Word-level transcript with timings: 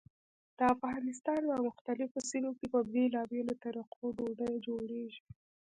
د 0.57 0.59
افغانستان 0.75 1.41
په 1.49 1.55
مختلفو 1.67 2.19
سیمو 2.31 2.51
کې 2.57 2.67
په 2.73 2.79
بېلابېلو 2.93 3.53
طریقو 3.63 4.03
ډوډۍ 4.17 4.53
جوړېږي. 4.67 5.21